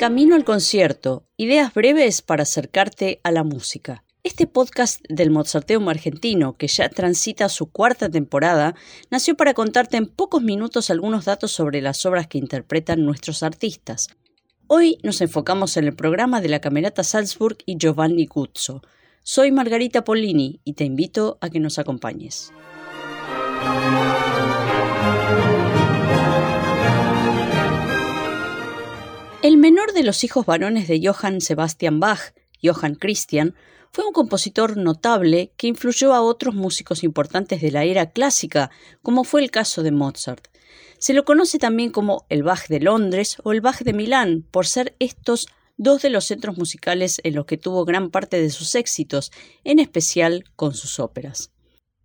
[0.00, 4.02] Camino al Concierto, ideas breves para acercarte a la música.
[4.22, 8.74] Este podcast del Mozarteum argentino, que ya transita su cuarta temporada,
[9.10, 14.08] nació para contarte en pocos minutos algunos datos sobre las obras que interpretan nuestros artistas.
[14.68, 18.80] Hoy nos enfocamos en el programa de la Camerata Salzburg y Giovanni Guzzo.
[19.22, 22.50] Soy Margarita Pollini y te invito a que nos acompañes.
[29.42, 33.54] El menor de los hijos varones de Johann Sebastian Bach, Johann Christian,
[33.90, 38.70] fue un compositor notable que influyó a otros músicos importantes de la era clásica,
[39.02, 40.48] como fue el caso de Mozart.
[40.98, 44.66] Se lo conoce también como el Bach de Londres o el Bach de Milán, por
[44.66, 48.74] ser estos dos de los centros musicales en los que tuvo gran parte de sus
[48.74, 49.32] éxitos,
[49.64, 51.50] en especial con sus óperas.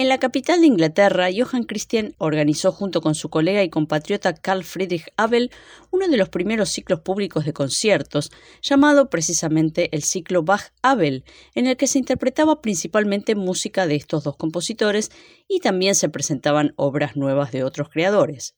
[0.00, 4.64] En la capital de Inglaterra, Johann Christian organizó junto con su colega y compatriota Carl
[4.64, 5.50] Friedrich Abel
[5.90, 11.76] uno de los primeros ciclos públicos de conciertos, llamado precisamente el ciclo Bach-Abel, en el
[11.76, 15.10] que se interpretaba principalmente música de estos dos compositores
[15.46, 18.54] y también se presentaban obras nuevas de otros creadores.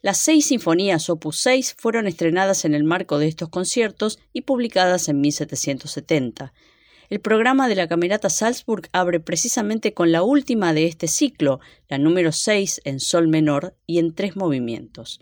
[0.00, 5.10] Las seis sinfonías opus 6 fueron estrenadas en el marco de estos conciertos y publicadas
[5.10, 6.54] en 1770.
[7.12, 11.98] El programa de la Camerata Salzburg abre precisamente con la última de este ciclo, la
[11.98, 15.20] número 6 en sol menor y en tres movimientos.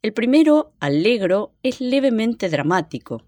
[0.00, 3.22] El primero, allegro, es levemente dramático.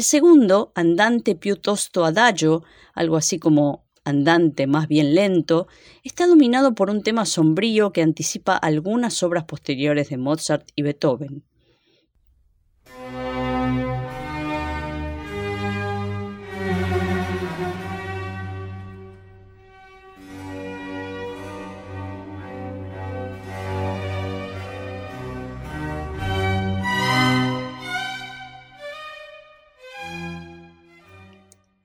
[0.00, 5.68] El segundo, andante piuttosto adagio, algo así como andante más bien lento,
[6.02, 11.44] está dominado por un tema sombrío que anticipa algunas obras posteriores de Mozart y Beethoven.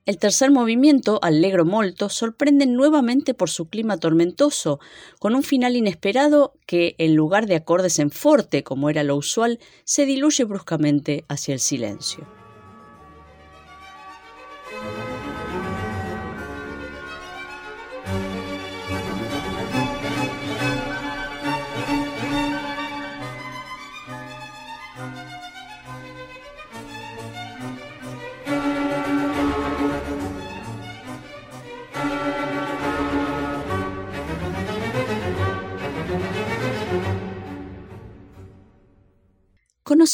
[0.06, 4.78] El tercer movimiento, Allegro molto, sorprende nuevamente por su clima tormentoso,
[5.18, 9.58] con un final inesperado que, en lugar de acordes en forte, como era lo usual,
[9.82, 12.35] se diluye bruscamente hacia el silencio.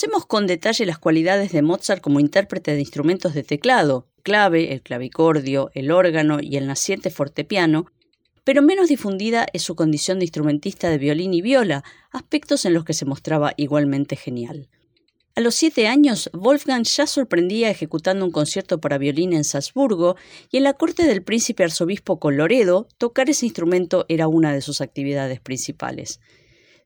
[0.02, 4.82] Conocemos con detalle las cualidades de Mozart como intérprete de instrumentos de teclado, clave, el
[4.82, 7.86] clavicordio, el órgano y el naciente fortepiano,
[8.42, 12.84] pero menos difundida es su condición de instrumentista de violín y viola, aspectos en los
[12.84, 14.68] que se mostraba igualmente genial.
[15.36, 20.16] A los siete años, Wolfgang ya sorprendía ejecutando un concierto para violín en Salzburgo
[20.50, 24.80] y en la corte del príncipe arzobispo Coloredo, tocar ese instrumento era una de sus
[24.80, 26.19] actividades principales.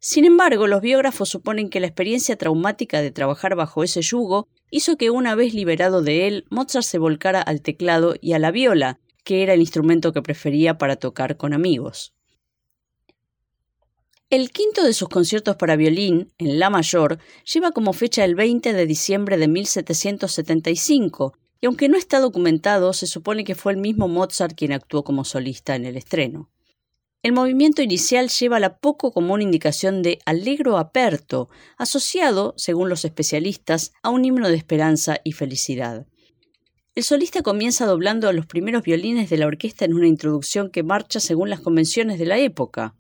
[0.01, 4.97] Sin embargo, los biógrafos suponen que la experiencia traumática de trabajar bajo ese yugo hizo
[4.97, 9.01] que una vez liberado de él, Mozart se volcara al teclado y a la viola,
[9.25, 12.13] que era el instrumento que prefería para tocar con amigos.
[14.29, 18.73] El quinto de sus conciertos para violín, en La mayor, lleva como fecha el 20
[18.73, 24.09] de diciembre de 1775, y aunque no está documentado, se supone que fue el mismo
[24.09, 26.51] Mozart quien actuó como solista en el estreno.
[27.27, 33.93] El movimiento inicial lleva la poco común indicación de allegro aperto, asociado, según los especialistas,
[34.05, 36.07] a un himno de esperanza y felicidad.
[36.95, 40.85] El solista comienza doblando a los primeros violines de la orquesta en una introducción que
[40.85, 42.95] marcha según las convenciones de la época.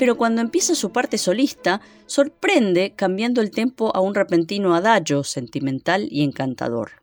[0.00, 6.08] Pero cuando empieza su parte solista, sorprende cambiando el tempo a un repentino adagio sentimental
[6.10, 7.02] y encantador.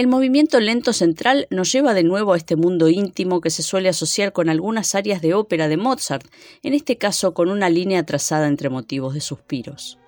[0.00, 3.90] El movimiento lento central nos lleva de nuevo a este mundo íntimo que se suele
[3.90, 6.26] asociar con algunas áreas de ópera de Mozart,
[6.62, 9.98] en este caso con una línea trazada entre motivos de suspiros.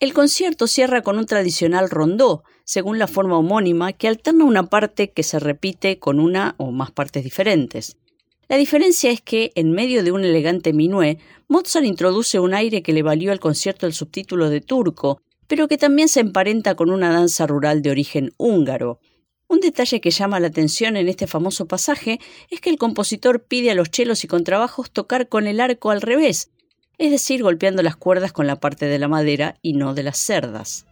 [0.00, 5.10] El concierto cierra con un tradicional rondó, según la forma homónima, que alterna una parte
[5.10, 7.96] que se repite con una o más partes diferentes.
[8.48, 11.18] La diferencia es que, en medio de un elegante minué,
[11.48, 15.78] Mozart introduce un aire que le valió al concierto el subtítulo de turco, pero que
[15.78, 19.00] también se emparenta con una danza rural de origen húngaro.
[19.48, 23.72] Un detalle que llama la atención en este famoso pasaje es que el compositor pide
[23.72, 26.52] a los chelos y contrabajos tocar con el arco al revés,
[26.98, 30.18] es decir, golpeando las cuerdas con la parte de la madera y no de las
[30.18, 30.84] cerdas.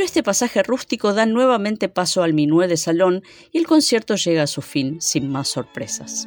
[0.00, 4.44] Pero este pasaje rústico da nuevamente paso al minué de salón y el concierto llega
[4.44, 6.26] a su fin sin más sorpresas.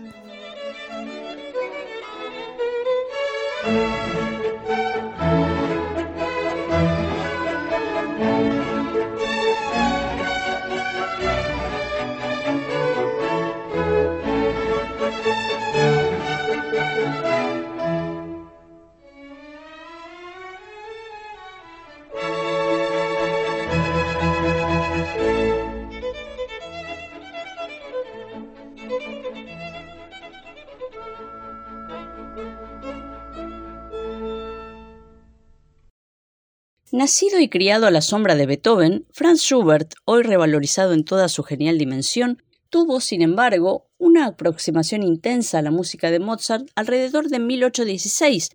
[36.95, 41.41] Nacido y criado a la sombra de Beethoven, Franz Schubert, hoy revalorizado en toda su
[41.41, 47.39] genial dimensión, tuvo, sin embargo, una aproximación intensa a la música de Mozart alrededor de
[47.39, 48.51] 1816,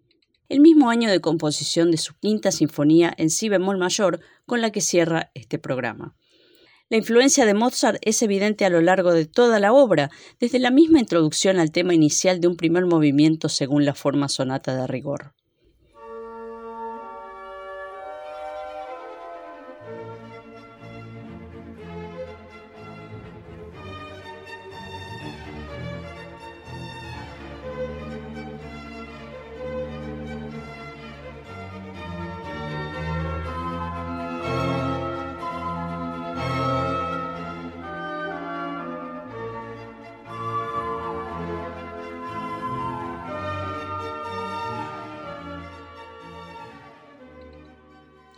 [0.48, 4.70] el mismo año de composición de su quinta sinfonía en si bemol mayor con la
[4.70, 6.14] que cierra este programa.
[6.90, 10.70] La influencia de Mozart es evidente a lo largo de toda la obra, desde la
[10.70, 15.34] misma introducción al tema inicial de un primer movimiento según la forma sonata de rigor.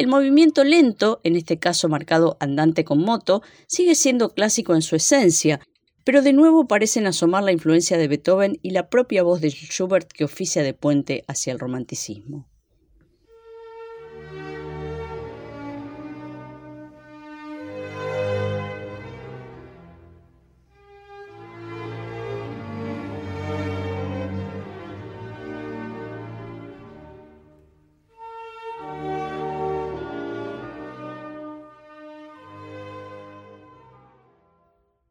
[0.01, 4.97] El movimiento lento, en este caso marcado andante con moto, sigue siendo clásico en su
[4.97, 5.61] esencia,
[6.07, 10.11] pero de nuevo parecen asomar la influencia de Beethoven y la propia voz de Schubert
[10.11, 12.50] que oficia de puente hacia el romanticismo.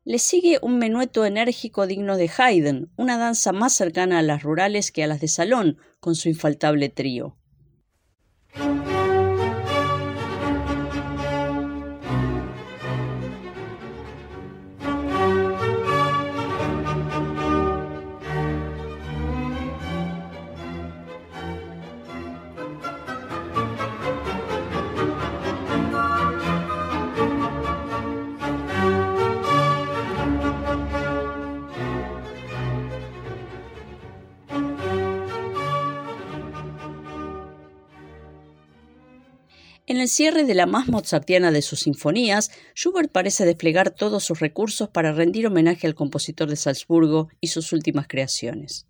[0.09, 4.91] Le sigue un menueto enérgico digno de Haydn, una danza más cercana a las rurales
[4.91, 7.37] que a las de salón, con su infaltable trío.
[39.89, 44.39] En el cierre de la más mozartiana de sus sinfonías, Schubert parece desplegar todos sus
[44.39, 48.85] recursos para rendir homenaje al compositor de Salzburgo y sus últimas creaciones.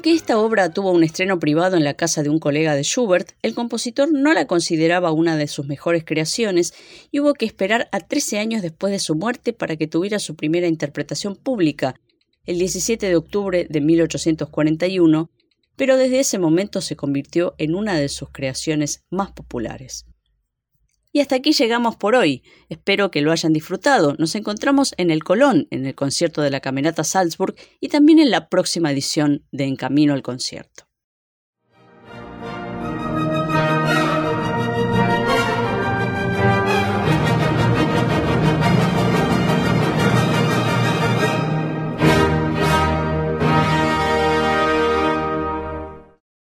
[0.00, 3.32] Aunque esta obra tuvo un estreno privado en la casa de un colega de Schubert,
[3.42, 6.72] el compositor no la consideraba una de sus mejores creaciones
[7.10, 10.36] y hubo que esperar a 13 años después de su muerte para que tuviera su
[10.36, 12.00] primera interpretación pública,
[12.46, 15.28] el 17 de octubre de 1841,
[15.76, 20.06] pero desde ese momento se convirtió en una de sus creaciones más populares.
[21.12, 22.42] Y hasta aquí llegamos por hoy.
[22.68, 24.14] Espero que lo hayan disfrutado.
[24.18, 28.30] Nos encontramos en el Colón, en el concierto de la Camerata Salzburg y también en
[28.30, 30.89] la próxima edición de En Camino al Concierto.